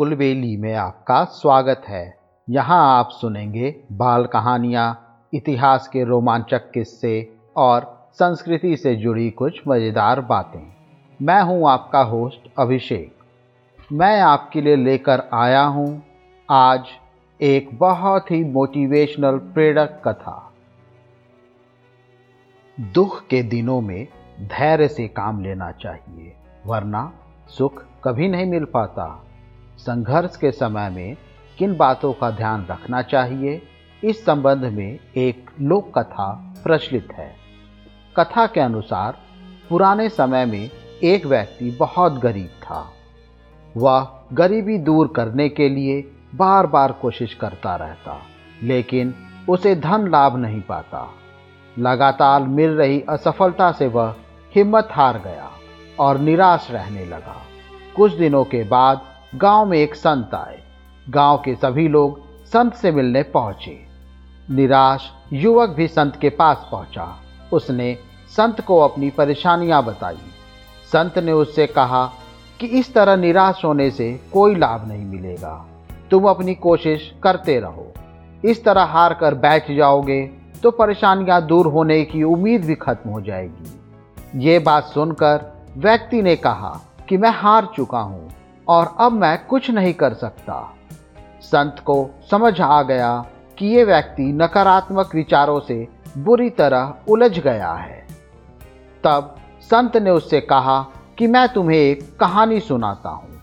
[0.00, 2.04] कुलबेली में आपका स्वागत है।
[2.48, 4.86] यहाँ आप सुनेंगे बाल कहानियाँ,
[5.32, 7.12] इतिहास के रोमांचक किस्से
[7.56, 10.72] और संस्कृति से जुड़ी कुछ मज़ेदार बातें।
[11.20, 16.02] मैं हूँ आपका होस्ट अभिषेक। मैं आपके लिए लेकर आया हूँ
[16.48, 16.86] आज
[17.40, 20.52] एक बहुत ही मोटिवेशनल प्रेरक कथा।
[22.78, 24.06] दुख के दिनों में
[24.40, 26.36] धैर्य से काम लेना चाहिए,
[26.66, 27.12] वरना
[27.48, 29.26] सुख कभी नहीं मिल पाता।
[29.80, 31.16] संघर्ष के समय में
[31.58, 33.62] किन बातों का ध्यान रखना चाहिए,
[34.04, 37.34] इस संबंध में एक लोक कथा प्रचलित है।
[38.16, 39.18] कथा के अनुसार,
[39.68, 40.70] पुराने समय में
[41.02, 42.92] एक व्यक्ति बहुत गरीब था।
[43.76, 46.00] वह गरीबी दूर करने के लिए
[46.34, 48.20] बार बार कोशिश करता रहता,
[48.62, 49.14] लेकिन
[49.48, 51.08] उसे धन लाभ नहीं पाता।
[51.78, 54.14] लगातार मिल रही असफलता से वह
[54.54, 55.50] हिम्मत हार गया
[56.00, 57.36] और निराश रहने लगा।
[57.96, 60.58] कुछ दिनों के बाद गाँव में एक संत आए।
[61.06, 63.78] गाँव के सभी लोग संत से मिलने पहुँचे।
[64.50, 67.06] निराश युवक भी संत के पास पहुँचा।
[67.52, 67.96] उसने
[68.28, 70.18] संत को अपनी परेशानियाँ बताई।
[70.92, 72.04] संत ने उससे कहा
[72.60, 75.54] कि इस तरह निराश होने से कोई लाभ नहीं मिलेगा।
[76.10, 77.86] तुम अपनी कोशिश करते रहो।
[78.44, 80.22] इस तरह हार कर बैठ जाओगे
[80.62, 86.36] तो परेशानियाँ दूर होने की उम्मीद भी खत्म हो जाएगी। ये बात सुनकर व्यक्ति ने
[86.36, 86.78] कहा
[87.08, 88.28] कि मैं हार चुका हूँ।
[88.70, 90.74] और अब मैं कुछ नहीं कर सकता।
[91.40, 93.26] संत को समझ आ गया
[93.58, 98.06] कि ये व्यक्ति नकारात्मक विचारों से बुरी तरह उलझ गया है।
[99.04, 100.86] तब संत ने उससे कहा
[101.18, 103.40] कि मैं तुम्हें एक कहानी सुनाता हूँ।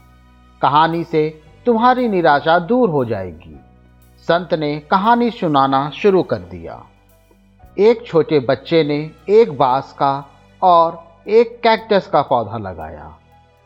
[0.61, 3.59] कहानी से तुम्हारी निराशा दूर हो जाएगी।
[4.19, 6.83] संत ने कहानी सुनाना शुरू कर दिया।
[7.77, 10.29] एक छोटे बच्चे ने एक बाँस का
[10.61, 13.17] और एक कैक्टस का पौधा लगाया।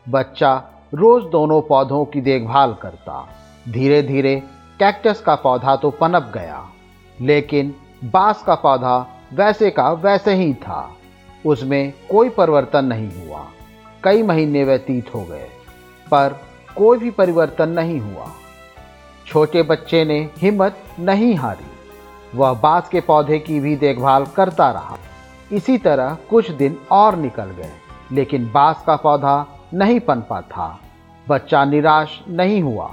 [0.08, 3.28] बच्चा रोज दोनों पौधों की देखभाल करता।
[3.68, 4.34] धीरे धीरे
[4.80, 6.60] कैक्टस का पौधा तो पनप गया,
[7.18, 8.96] लेकिन बाँस का पौधा
[9.32, 10.90] वैसे का वैसे ही था।
[11.44, 13.44] उसमें कोई परिवर्तन नहीं हुआ।
[14.04, 15.48] कई महीने व्यतीत हो गए,
[16.06, 16.36] पर
[16.76, 18.26] कोई भी परिवर्तन नहीं हुआ।
[19.26, 21.70] छोटे बच्चे ने हिम्मत नहीं हारी।
[22.34, 24.98] वह बाँस के पौधे की भी देखभाल करता रहा।
[25.52, 27.72] इसी तरह कुछ दिन और निकल गए,
[28.12, 29.44] लेकिन बाँस का पौधा
[29.74, 30.78] नहीं पनपा था
[31.26, 32.90] बच्चा निराश नहीं हुआ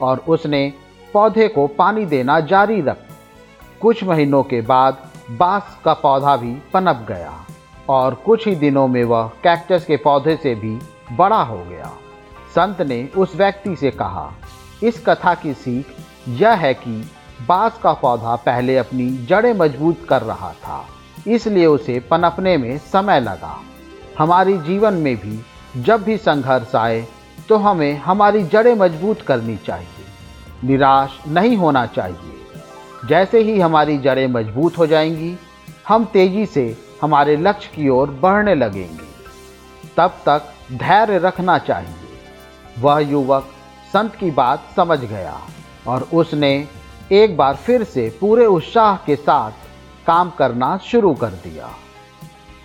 [0.00, 0.72] और उसने
[1.14, 2.98] पौधे को पानी देना जारी रख।
[3.80, 7.32] कुछ महीनों के बाद बाँस का पौधा भी पनप गया
[7.88, 10.78] और कुछ ही दिनों में वह कैक्टस के पौधे से भी
[11.16, 11.90] बड़ा हो गया।
[12.54, 14.32] संत ने उस व्यक्ति से कहा,
[14.82, 15.94] इस कथा की सीख
[16.40, 17.10] यह है कि
[17.48, 20.84] बाँस का पौधा पहले अपनी जड़ें मज़बूत कर रहा था,
[21.26, 23.56] इसलिए उसे पनपने में समय लगा।
[24.18, 25.38] हमारी जीवन में भी
[25.76, 27.06] जब भी संघर्ष आए
[27.48, 30.04] तो हमें हमारी जड़ें मज़बूत करनी चाहिए।
[30.64, 32.38] निराश नहीं होना चाहिए।
[33.08, 35.38] जैसे ही हमारी जड़ें मज़बूत हो जाएँगी,
[35.88, 39.12] हम तेज़ी से हमारे लक्ष्य की ओर बढ़ने लगेंगे।
[39.96, 41.94] तब तक धैर्य रखना चाहिए।
[42.78, 43.48] वह युवक
[43.92, 45.40] संत की बात समझ गया
[45.86, 46.68] और उसने
[47.12, 49.52] एक बार फिर से पूरे उत्साह के साथ
[50.06, 51.70] काम करना शुरू कर दिया।